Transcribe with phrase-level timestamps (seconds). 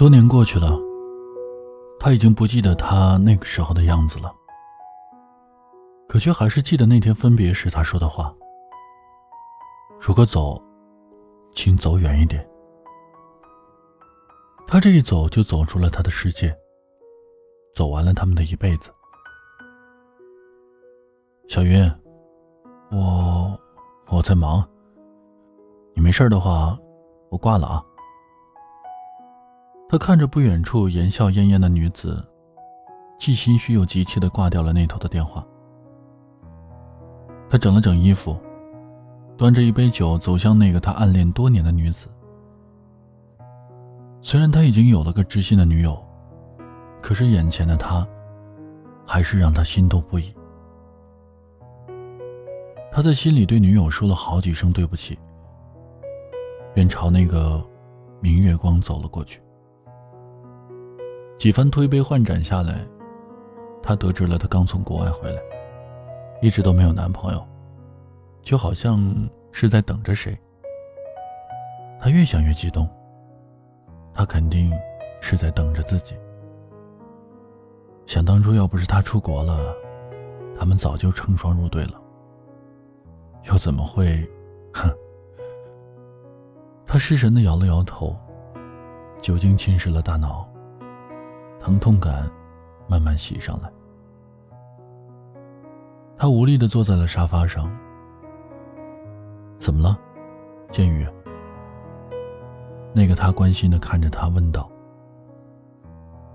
[0.00, 0.78] 多年过去了，
[1.98, 4.34] 他已经不记得他那个时候的样子了，
[6.08, 8.34] 可却还是记得那天分别时他说的话
[10.00, 10.58] ：“如果走，
[11.54, 12.48] 请走远一点。”
[14.66, 16.50] 他这一走就走出了他的世界，
[17.74, 18.90] 走完了他们的一辈子。
[21.46, 21.86] 小云，
[22.90, 23.54] 我
[24.08, 24.66] 我在忙，
[25.92, 26.74] 你没事的话，
[27.28, 27.84] 我挂了啊。
[29.90, 32.24] 他看着不远处言笑晏晏的女子，
[33.18, 35.44] 既心虚又急切的挂掉了那头的电话。
[37.48, 38.38] 他整了整衣服，
[39.36, 42.06] 端着一杯酒走向那个他暗恋多年的女子。
[44.22, 46.00] 虽然他已经有了个知心的女友，
[47.02, 48.06] 可是眼前的他，
[49.04, 50.32] 还是让他心动不已。
[52.92, 55.18] 他在心里对女友说了好几声对不起，
[56.72, 57.60] 便朝那个
[58.20, 59.42] 明月光走了过去。
[61.40, 62.86] 几番推杯换盏下来，
[63.82, 65.40] 她得知了她刚从国外回来，
[66.42, 67.42] 一直都没有男朋友，
[68.42, 69.02] 就好像
[69.50, 70.38] 是在等着谁。
[71.98, 72.86] 他越想越激动，
[74.12, 74.70] 他肯定
[75.22, 76.14] 是在等着自己。
[78.04, 79.74] 想当初要不是他出国了，
[80.58, 81.98] 他们早就成双入对了。
[83.44, 84.28] 又怎么会？
[84.74, 84.94] 哼！
[86.84, 88.14] 他失神的摇了摇头，
[89.22, 90.46] 酒精侵蚀了大脑。
[91.60, 92.28] 疼痛感
[92.88, 93.70] 慢慢袭上来，
[96.16, 97.70] 他无力的坐在了沙发上。
[99.58, 99.98] 怎么了，
[100.70, 101.06] 建宇？
[102.94, 104.70] 那个他关心的看着他问道。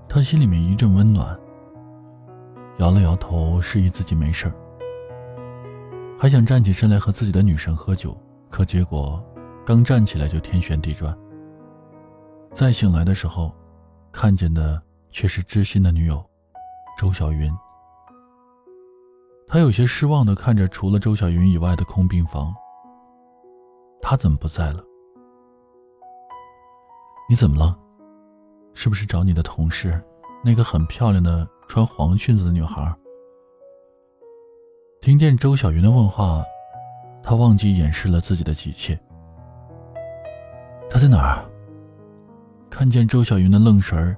[0.07, 1.37] 他心里面一阵温暖，
[2.77, 4.53] 摇了摇头，示意自己没事儿，
[6.19, 8.15] 还想站起身来和自己的女神喝酒，
[8.49, 9.21] 可结果
[9.65, 11.17] 刚站起来就天旋地转。
[12.53, 13.51] 再醒来的时候，
[14.11, 14.79] 看见的。
[15.15, 16.21] 却是知心的女友，
[16.97, 17.49] 周小云。
[19.47, 22.53] 他有些失望的看着除了周小云以外的空病房。
[24.01, 24.83] 他怎么不在了？
[27.29, 27.79] 你怎么了？
[28.73, 30.03] 是不是找你的同事，
[30.43, 32.93] 那个很漂亮的穿黄裙子的女孩？
[34.99, 36.43] 听见周小云的问话，
[37.23, 38.99] 他忘记掩饰了自己的急切。
[40.89, 41.49] 他在哪儿？
[42.69, 44.17] 看见周小云的愣神儿。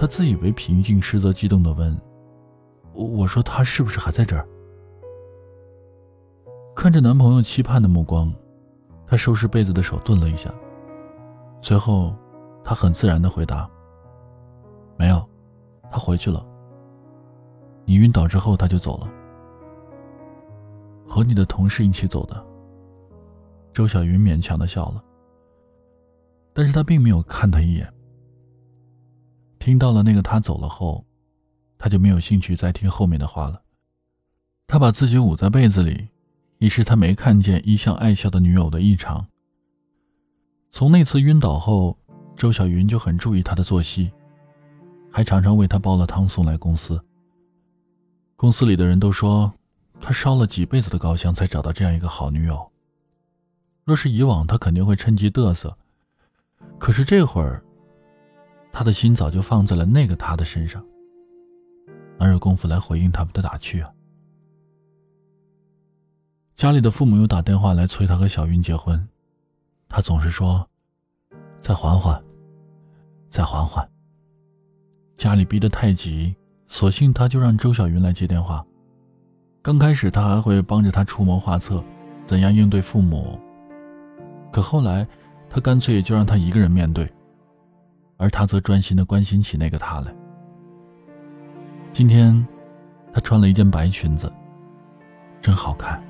[0.00, 1.94] 她自以为平静，实则激动的问
[2.94, 4.48] ：“我我说他是不是还在这儿？”
[6.74, 8.32] 看着男朋友期盼的目光，
[9.06, 10.50] 她收拾被子的手顿了一下，
[11.60, 12.14] 随后，
[12.64, 13.68] 她很自然的回答
[14.96, 15.22] ：“没有，
[15.90, 16.42] 他回去了。
[17.84, 19.12] 你晕倒之后他就走了，
[21.06, 22.42] 和你的同事一起走的。”
[23.70, 25.04] 周小云勉强的笑了，
[26.54, 27.86] 但是他并没有看他一眼。
[29.60, 31.04] 听到了那个他走了后，
[31.78, 33.62] 他就没有兴趣再听后面的话了。
[34.66, 36.08] 他把自己捂在被子里，
[36.58, 39.26] 以示他没看见一向爱笑的女友的异常。
[40.72, 41.94] 从那次晕倒后，
[42.34, 44.10] 周小云就很注意他的作息，
[45.10, 46.98] 还常常为他煲了汤送来公司。
[48.36, 49.52] 公司里的人都说，
[50.00, 52.72] 他烧了几辈子的高香才找到这样一个好女友。
[53.84, 55.76] 若是以往，他肯定会趁机嘚瑟，
[56.78, 57.62] 可是这会儿。
[58.72, 60.84] 他的心早就放在了那个他的身上，
[62.18, 63.90] 哪有功夫来回应他们的打趣啊？
[66.56, 69.08] 家里的父母又打电话来催他和小云结婚，
[69.88, 70.68] 他总是说
[71.60, 72.22] ：“再缓缓，
[73.28, 73.88] 再缓缓。”
[75.16, 76.34] 家里逼得太急，
[76.66, 78.64] 索性他就让周小云来接电话。
[79.62, 81.82] 刚开始他还会帮着他出谋划策，
[82.24, 83.38] 怎样应对父母，
[84.52, 85.06] 可后来
[85.48, 87.10] 他干脆就让他一个人面对。
[88.20, 90.14] 而他则专心的关心起那个他来。
[91.90, 92.46] 今天，
[93.14, 94.30] 他穿了一件白裙子，
[95.40, 96.00] 真好看。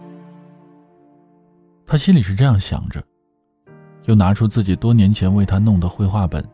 [1.86, 3.00] 他心里是这样想着，
[4.06, 6.44] 又拿出自己多年前为他弄的绘画本，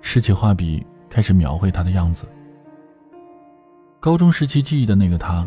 [0.00, 2.24] 拾起画笔开始描绘他的样子。
[3.98, 5.46] 高中时期记忆的那个他，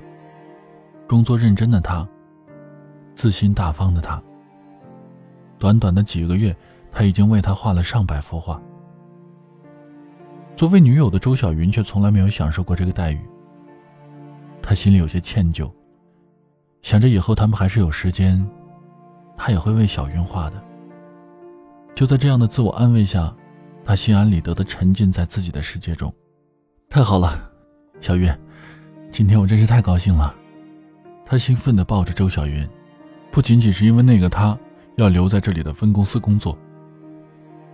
[1.07, 2.05] 工作认真的他，
[3.15, 4.21] 自信大方的他。
[5.57, 6.53] 短短的几个月，
[6.91, 8.61] 他已经为他画了上百幅画。
[10.55, 13.19] 作为女友的周小云却从来没有享受过这个待遇，
[14.61, 15.71] 她心里有些歉疚，
[16.81, 18.45] 想着以后他们还是有时间，
[19.35, 20.63] 她也会为小云画的。
[21.95, 23.33] 就在这样的自我安慰下，
[23.83, 26.13] 她心安理得地沉浸在自己的世界中。
[26.89, 27.49] 太好了，
[27.99, 28.31] 小云，
[29.11, 30.33] 今天我真是太高兴了。
[31.25, 32.67] 他兴奋地抱着周小云，
[33.31, 34.55] 不仅仅是因为那个他
[34.97, 36.55] 要留在这里的分公司工作。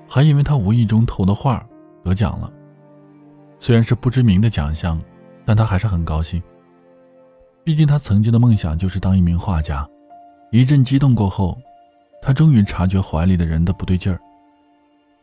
[0.08, 1.66] 还因为他无意中投的画
[2.04, 2.50] 得奖了。
[3.60, 5.02] 虽然是不知名的奖项，
[5.46, 6.42] 但他还是很高兴。
[7.64, 9.88] 毕竟他曾经的梦想就是当一名画家。
[10.52, 11.58] 一阵激动过后，
[12.22, 14.20] 他终于察觉怀里的人的不对劲儿。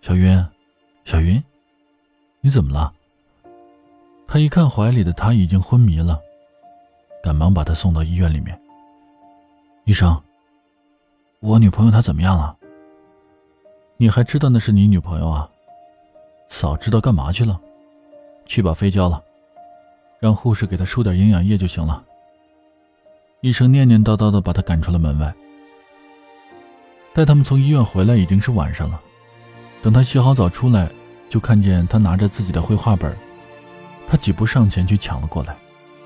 [0.03, 0.47] 小云，
[1.05, 1.43] 小云，
[2.41, 2.93] 你怎么了？
[4.29, 6.21] 他一看怀里的他已经昏迷了，
[7.23, 8.57] 赶忙把他送到医院里面。
[9.85, 10.21] 医生，
[11.41, 12.57] 我女朋友她怎么样了？
[13.97, 15.49] 你还知道那是你女朋友啊？
[16.49, 17.61] 早知道干嘛去了？
[18.47, 19.23] 去把肺交了，
[20.19, 22.03] 让护士给他输点营养液就行了。
[23.43, 25.35] 医生念念叨叨的把他赶出了门外。
[27.13, 29.01] 待他们从医院回来，已经是晚上了。
[29.83, 30.91] 等他洗好澡出来，
[31.29, 33.15] 就看见他拿着自己的绘画本。
[34.09, 35.57] 他几步上前去抢了过来。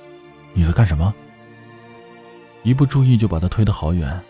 [0.55, 1.15] “你在干什么？”
[2.63, 4.21] 一不注意就把他推得好远。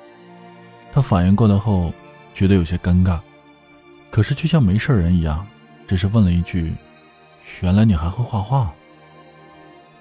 [0.92, 1.92] 他反应过来后，
[2.34, 3.18] 觉得有些尴尬，
[4.10, 5.46] 可是却像没事人一样，
[5.86, 6.72] 只是问了一句
[7.60, 8.72] ：“原来你还会画画？”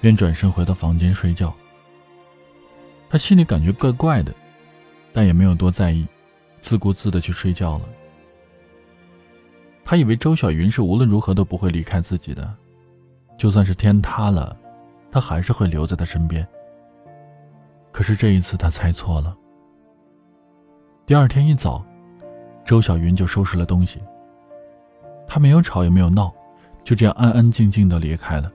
[0.01, 1.53] 便转身回到房间睡觉。
[3.09, 4.33] 他心里感觉怪怪的，
[5.11, 6.07] 但也没有多在意，
[6.61, 7.89] 自顾自的去睡觉了。
[9.83, 12.53] 他以为周小云是无论如何都不会离开自己的，
[13.37, 14.55] 就算是天塌了，
[15.11, 16.47] 他还是会留在他身边。
[17.91, 19.35] 可是这一次他猜错了。
[21.05, 21.83] 第二天一早，
[22.63, 23.99] 周小云就收拾了东西。
[25.27, 26.31] 他没有吵也没有闹，
[26.83, 28.51] 就这样安安静静的离开了。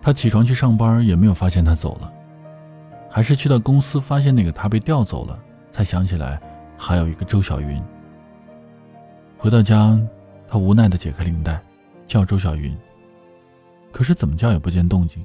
[0.00, 2.12] 他起床去上班，也没有发现他走了。
[3.08, 5.38] 还是去到公司，发现那个他被调走了，
[5.70, 6.40] 才想起来
[6.76, 7.82] 还有一个周小云。
[9.36, 10.00] 回到家，
[10.48, 11.62] 他无奈的解开领带，
[12.06, 12.76] 叫周小云。
[13.92, 15.24] 可是怎么叫也不见动静。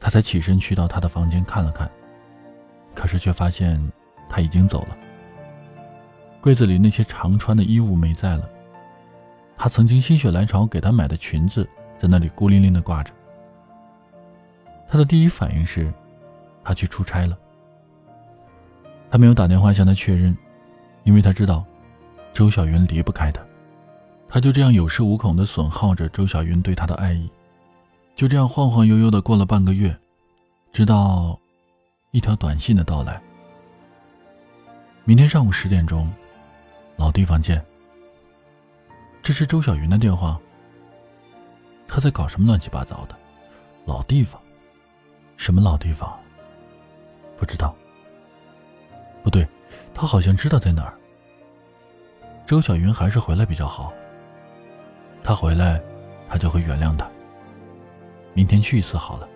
[0.00, 1.88] 他才起身去到他的房间看了看，
[2.94, 3.80] 可是却发现
[4.28, 4.96] 他已经走了。
[6.40, 8.50] 柜子里那些常穿的衣物没在了，
[9.56, 11.68] 他曾经心血来潮给他买的裙子
[11.98, 13.12] 在那里孤零零的挂着。
[14.88, 15.92] 他的第一反应是。
[16.64, 17.36] 他去出差了，
[19.10, 20.38] 他没有打电话向他确认，
[21.02, 21.64] 因为他知道
[22.32, 23.42] 周小云离不开他，
[24.28, 27.28] 他就这样有恃无恐地损耗着周小云对他的爱意，
[28.14, 29.92] 就这样晃晃悠悠地过了半个月，
[30.70, 31.36] 直到
[32.12, 33.20] 一条短信的到来。
[35.02, 36.08] 明天上午十点钟，
[36.94, 37.60] 老地方见。
[39.22, 40.38] 这是周小云的电话。
[41.86, 43.14] 他在搞什么乱七八糟的？
[43.86, 44.40] 老地方？
[45.36, 46.18] 什么老地方？
[47.36, 47.74] 不知道。
[49.22, 49.46] 不对，
[49.94, 50.94] 他好像知道在哪儿。
[52.44, 53.92] 周小云还是回来比较好。
[55.22, 55.80] 他回来，
[56.28, 57.08] 他就会原谅他。
[58.34, 59.28] 明天去一次好了。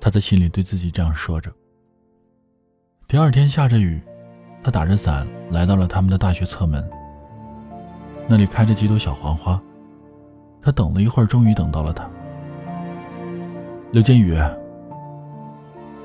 [0.00, 1.52] 他在心里对自己这样说着。
[3.06, 4.00] 第二天下着雨，
[4.64, 6.90] 他打着伞来到了他们的大学侧门。
[8.30, 9.60] 那里开着几朵小黄花。
[10.62, 12.08] 他等了一会儿，终于等到了他。
[13.90, 14.38] 刘建宇。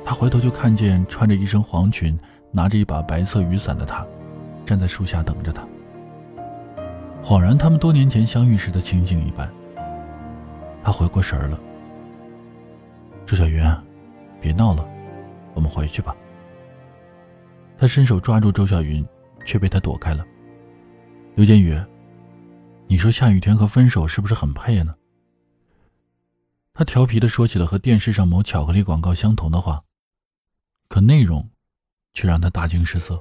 [0.03, 2.17] 他回头就看见穿着一身黄裙、
[2.49, 4.03] 拿着一把白色雨伞的他，
[4.65, 5.61] 站在树下等着他。
[7.21, 9.47] 恍然，他们多年前相遇时的情景一般。
[10.83, 11.59] 他回过神儿了。
[13.27, 13.63] 周小云，
[14.41, 14.83] 别闹了，
[15.53, 16.15] 我们回去吧。
[17.77, 19.05] 他伸手抓住周小云，
[19.45, 20.25] 却被他躲开了。
[21.35, 21.79] 刘建宇，
[22.87, 24.95] 你说下雨天和分手是不是很配呢？
[26.73, 29.81] 他调皮的说起了和电视上某巧克力广告相同的话。
[30.87, 31.49] 可内容，
[32.13, 33.19] 却让他大惊失色。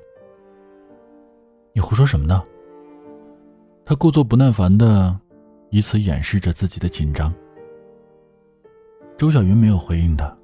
[1.73, 2.45] 你胡说什么呢？
[3.87, 5.19] 他故作不耐烦的，
[5.71, 7.35] 以此掩饰着自己的紧张。
[9.17, 10.37] 周小云没有回应他，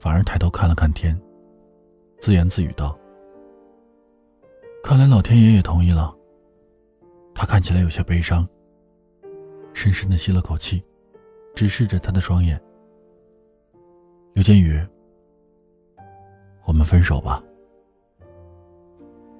[0.00, 1.18] 反而抬头看了看天，
[2.18, 2.98] 自言自语道
[4.82, 6.12] ：“看来老天爷也同意了。”
[7.32, 8.46] 他看起来有些悲伤，
[9.86, 10.82] 深深的吸了口气，
[11.54, 12.60] 直视着他的双眼。
[14.34, 14.84] 刘建宇。
[16.64, 17.40] 我们分手吧。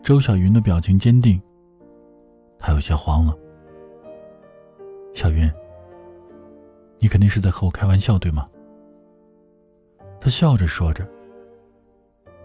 [0.05, 1.43] 周小云的表情坚定，
[2.61, 3.37] 她有些慌了。
[5.15, 5.51] 小云，
[7.01, 8.49] 你肯定是在和我开玩笑，对吗？
[10.21, 11.05] 他笑着说着，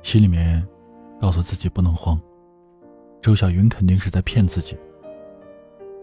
[0.01, 0.67] 心里面
[1.20, 2.20] 告诉自己不能慌，
[3.22, 4.75] 周小云肯定是在骗自己。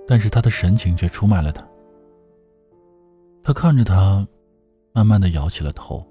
[0.07, 1.67] 但是他的神情却出卖了他。
[3.49, 4.29] 他看着他，
[4.93, 6.07] 慢慢的摇起了头。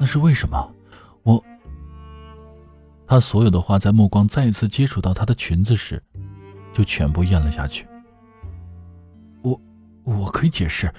[0.00, 0.74] 那是为什么？
[1.22, 1.40] 我，
[3.06, 6.02] 他所有的话在目光再一次接触到她的裙子时，
[6.72, 7.86] 就全部咽了下去。
[9.42, 9.60] 我，
[10.02, 10.92] 我可以解释，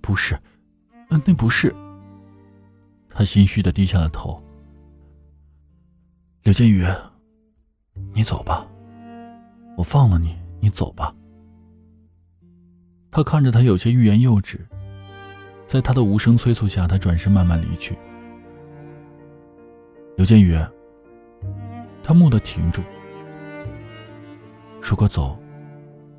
[0.00, 0.40] 不是，
[1.10, 1.70] 那那不是。
[3.10, 4.42] 他心虚的低下了头。
[6.44, 6.82] 刘建宇，
[8.14, 8.66] 你走吧，
[9.76, 11.14] 我放了你，你走吧。
[13.18, 14.64] 他看着他有些欲言又止，
[15.66, 17.98] 在他的无声催促下，他转身慢慢离去。
[20.14, 20.56] 刘建宇，
[22.00, 22.80] 他蓦地停住。
[24.80, 25.36] 如果走，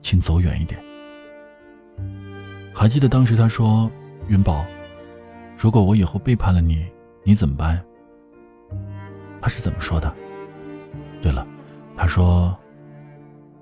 [0.01, 0.77] 请走远一点。
[2.75, 3.89] 还记得当时他说
[4.27, 4.65] ：“云宝，
[5.57, 6.85] 如果我以后背叛了你，
[7.23, 7.81] 你怎么办？”
[9.39, 10.13] 他是怎么说的？
[11.21, 11.47] 对了，
[11.95, 12.53] 他说：“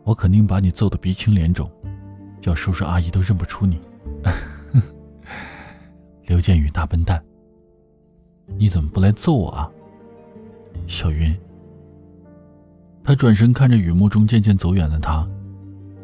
[0.04, 1.72] 我肯定把你揍得鼻青脸肿，
[2.48, 3.78] 叫叔叔阿姨都认不出你。”
[6.28, 7.22] 刘建宇大笨蛋，
[8.58, 9.70] 你怎么不来揍我啊？
[10.88, 11.38] 小云，
[13.04, 15.28] 他转身看着雨幕中渐渐走远的他，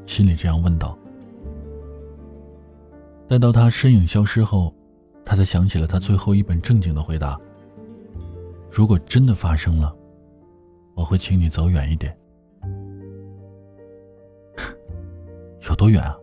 [0.06, 0.98] 心里这样问道。
[3.26, 4.76] 待到他身影消失后，
[5.24, 7.40] 他才想起了他最后一本正经的回答
[8.70, 9.96] ：“如果真的发生了，
[10.94, 12.14] 我会请你走远一点。
[15.70, 16.18] 有多远啊？”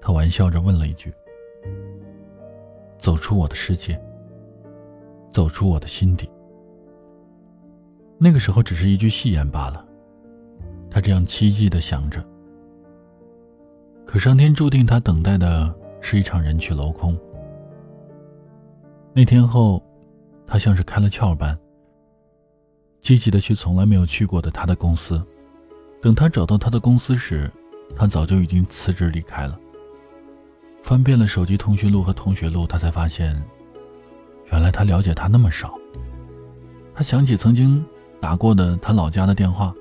[0.00, 1.12] 他玩笑着问了一句
[2.98, 4.00] ：“走出我的世界，
[5.30, 6.28] 走出我的心底。”
[8.18, 9.84] 那个时候只是一句戏言罢了，
[10.90, 12.24] 他这样凄寂的想着。
[14.06, 17.16] 可上天注定他等待的是一场人去楼空。
[19.12, 19.82] 那天后，
[20.46, 21.58] 他像是开了窍般，
[23.00, 25.22] 积极的去从来没有去过的他的公司。
[26.02, 27.50] 等他找到他的公司时，
[27.94, 29.58] 他早就已经辞职离开了。
[30.82, 33.40] 翻遍了手机通讯录和同学录，他才发现，
[34.52, 35.78] 原来他了解他那么少。
[36.94, 37.84] 他想起曾经。
[38.22, 39.74] 打过的他老家的电话，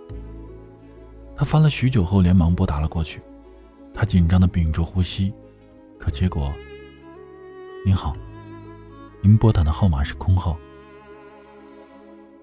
[1.35, 3.21] 他翻了许久后，连忙拨打了过去。
[3.93, 5.33] 他紧张的屏住呼吸，
[5.99, 6.49] 可结果，
[7.85, 8.15] 您好，
[9.21, 10.57] 您拨打的号码是空号。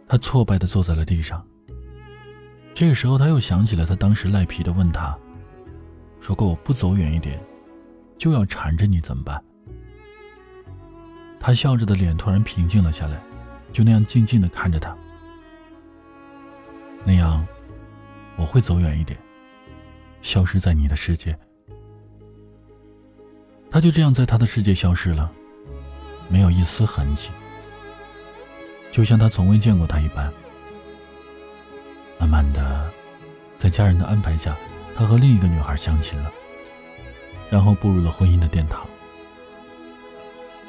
[0.07, 1.43] 他挫败的坐在了地上。
[2.75, 5.17] 这个时候，他又想起了他当时赖皮的问他
[6.21, 7.43] ：“如果我不走远一点，
[8.17, 9.43] 就要缠着你怎么办？”
[11.39, 13.21] 他笑着的脸突然平静了下来，
[13.73, 14.97] 就那样静静的看着他。
[17.05, 17.47] 那样，
[18.37, 19.17] 我会走远一点，
[20.23, 21.39] 消失在你的世界。
[23.71, 25.31] 他就这样在他的世界消失了，
[26.29, 27.31] 没有一丝痕迹，
[28.91, 30.33] 就像他从未见过他一般。
[32.19, 32.91] 慢慢的，
[33.57, 34.57] 在家人的安排下，
[34.97, 36.33] 他和另一个女孩相亲了，
[37.51, 38.87] 然后步入了婚姻的殿堂。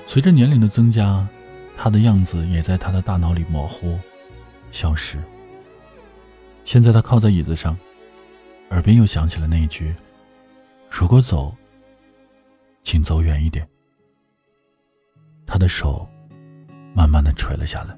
[0.05, 1.27] 随着年龄的增加，
[1.77, 3.99] 他的样子也在他的大脑里模糊、
[4.71, 5.21] 消失。
[6.63, 7.77] 现在他靠在椅子上，
[8.69, 9.95] 耳边又响起了那一句
[10.89, 11.55] ：“如果走，
[12.83, 13.67] 请走远一点。”
[15.45, 16.07] 他的手
[16.93, 17.97] 慢慢的垂了下来。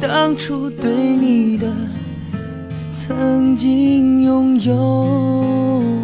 [0.00, 1.66] 当初对你的
[2.90, 6.03] 曾经拥有。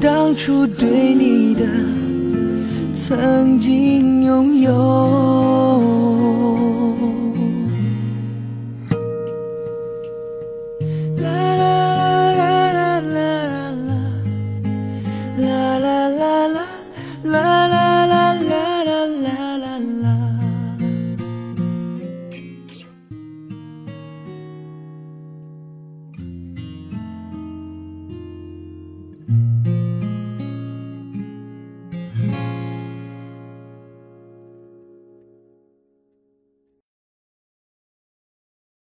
[0.00, 1.66] 当初对你的
[2.94, 5.97] 曾经拥有。